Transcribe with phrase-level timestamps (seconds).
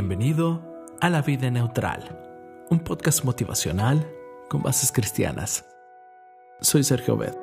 [0.00, 0.62] Bienvenido
[1.02, 2.00] a La Vida Neutral,
[2.70, 4.10] un podcast motivacional
[4.48, 5.66] con bases cristianas.
[6.62, 7.34] Soy Sergio Bed.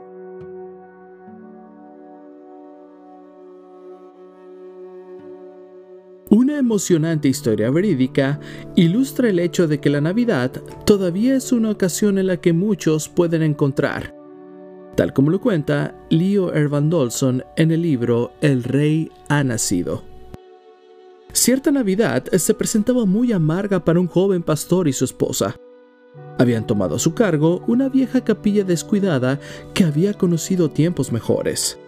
[6.32, 8.40] Una emocionante historia verídica
[8.76, 10.52] ilustra el hecho de que la Navidad
[10.84, 14.16] todavía es una ocasión en la que muchos pueden encontrar,
[14.96, 20.07] tal como lo cuenta Leo Ervan Dolson en el libro El Rey ha nacido.
[21.34, 25.56] Cierta Navidad se presentaba muy amarga para un joven pastor y su esposa.
[26.40, 29.40] Habían tomado a su cargo una vieja capilla descuidada
[29.74, 31.80] que había conocido tiempos mejores.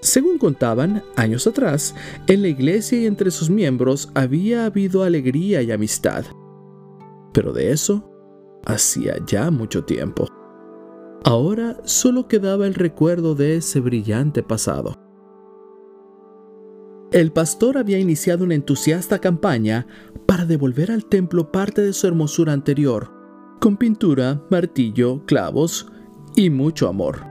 [0.00, 1.94] Según contaban, años atrás,
[2.26, 6.24] en la iglesia y entre sus miembros había habido alegría y amistad.
[7.32, 8.10] Pero de eso
[8.64, 10.28] hacía ya mucho tiempo.
[11.24, 15.05] Ahora solo quedaba el recuerdo de ese brillante pasado.
[17.12, 19.86] El pastor había iniciado una entusiasta campaña
[20.26, 23.12] para devolver al templo parte de su hermosura anterior,
[23.60, 25.86] con pintura, martillo, clavos
[26.34, 27.24] y mucho amor.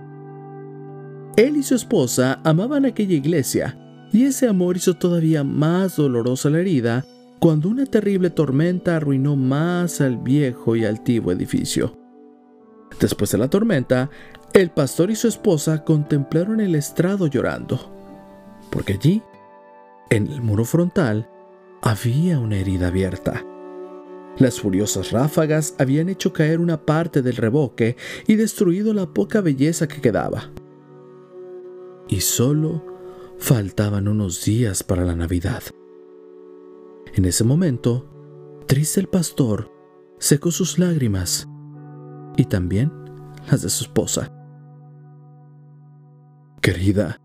[1.35, 3.77] Él y su esposa amaban aquella iglesia,
[4.13, 7.05] y ese amor hizo todavía más dolorosa la herida
[7.39, 11.97] cuando una terrible tormenta arruinó más al viejo y altivo edificio.
[13.01, 14.09] Después de la tormenta,
[14.53, 17.91] el pastor y su esposa contemplaron el estrado llorando,
[18.71, 19.21] porque allí
[20.15, 21.29] en el muro frontal
[21.81, 23.45] había una herida abierta.
[24.37, 29.87] Las furiosas ráfagas habían hecho caer una parte del reboque y destruido la poca belleza
[29.87, 30.51] que quedaba.
[32.07, 32.85] Y solo
[33.37, 35.63] faltaban unos días para la Navidad.
[37.13, 38.09] En ese momento,
[38.67, 39.69] triste el pastor
[40.17, 41.47] secó sus lágrimas
[42.37, 42.91] y también
[43.51, 44.31] las de su esposa.
[46.61, 47.19] Querida,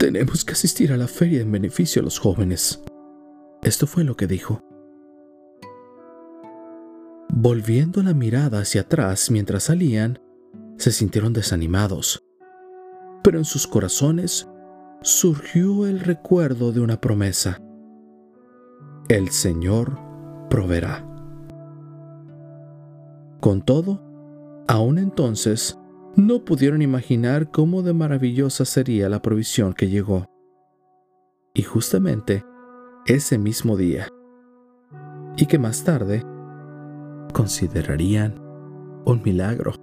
[0.00, 2.82] tenemos que asistir a la feria en beneficio a los jóvenes.
[3.62, 4.62] Esto fue lo que dijo.
[7.28, 10.18] Volviendo la mirada hacia atrás mientras salían,
[10.78, 12.24] se sintieron desanimados.
[13.22, 14.48] Pero en sus corazones
[15.02, 17.60] surgió el recuerdo de una promesa.
[19.10, 20.00] El Señor
[20.48, 21.06] proveerá.
[23.40, 24.02] Con todo,
[24.66, 25.78] aún entonces,
[26.20, 30.26] no pudieron imaginar cómo de maravillosa sería la provisión que llegó.
[31.54, 32.44] Y justamente
[33.06, 34.08] ese mismo día,
[35.36, 36.22] y que más tarde
[37.32, 38.38] considerarían
[39.04, 39.74] un milagro.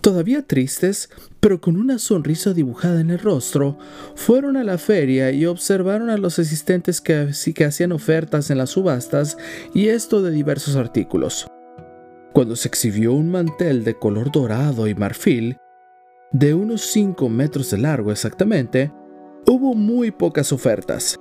[0.00, 1.10] Todavía tristes,
[1.40, 3.78] pero con una sonrisa dibujada en el rostro,
[4.14, 8.70] fueron a la feria y observaron a los asistentes que, que hacían ofertas en las
[8.70, 9.36] subastas
[9.74, 11.46] y esto de diversos artículos
[12.38, 15.56] cuando se exhibió un mantel de color dorado y marfil,
[16.30, 18.92] de unos 5 metros de largo exactamente,
[19.48, 21.18] hubo muy pocas ofertas.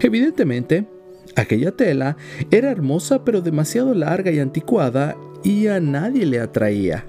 [0.00, 0.86] Evidentemente,
[1.34, 2.18] aquella tela
[2.50, 7.06] era hermosa pero demasiado larga y anticuada y a nadie le atraía.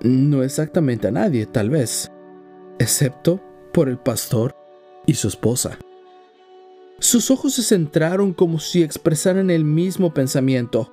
[0.00, 2.08] No exactamente a nadie, tal vez,
[2.78, 4.54] excepto por el pastor
[5.06, 5.76] y su esposa.
[7.00, 10.92] Sus ojos se centraron como si expresaran el mismo pensamiento.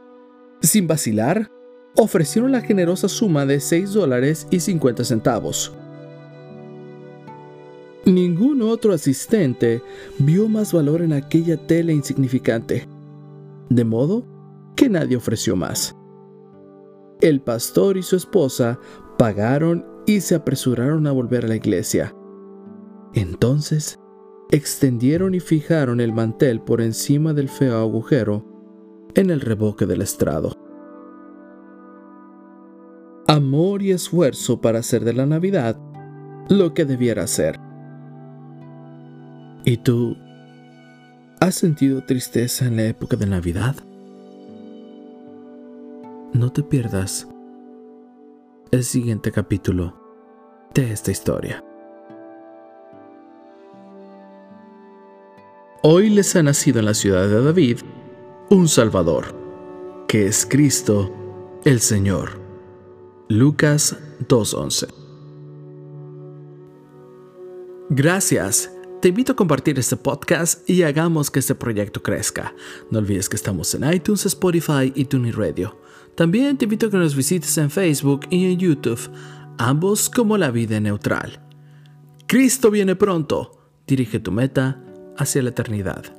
[0.62, 1.50] Sin vacilar,
[1.96, 5.74] ofrecieron la generosa suma de 6 dólares y 50 centavos.
[8.06, 9.82] Ningún otro asistente
[10.18, 12.88] vio más valor en aquella tela insignificante,
[13.70, 14.26] de modo
[14.76, 15.96] que nadie ofreció más.
[17.22, 18.80] El pastor y su esposa
[19.18, 22.16] pagaron y se apresuraron a volver a la iglesia.
[23.14, 24.00] Entonces,
[24.52, 28.49] extendieron y fijaron el mantel por encima del feo agujero
[29.16, 30.54] en el reboque del estrado.
[33.28, 35.78] Amor y esfuerzo para hacer de la Navidad
[36.50, 37.60] lo que debiera ser.
[39.66, 40.18] ¿Y tú
[41.40, 43.76] has sentido tristeza en la época de Navidad?
[46.34, 47.28] No te pierdas
[48.72, 49.94] el siguiente capítulo
[50.74, 51.64] de esta historia.
[55.82, 57.78] Hoy les ha nacido en la ciudad de David
[58.50, 59.36] un Salvador,
[60.08, 61.14] que es Cristo
[61.66, 62.42] el Señor.
[63.28, 63.96] Lucas
[64.28, 64.88] 2.11
[67.92, 68.72] Gracias.
[69.02, 72.56] Te invito a compartir este podcast y hagamos que este proyecto crezca.
[72.90, 75.80] No olvides que estamos en iTunes, Spotify y TuneIn Radio.
[76.16, 79.00] También te invito a que nos visites en Facebook y en YouTube,
[79.60, 81.40] ambos como La Vida Neutral.
[82.28, 83.62] Cristo viene pronto.
[83.86, 84.84] Dirige tu meta
[85.18, 86.19] hacia la eternidad.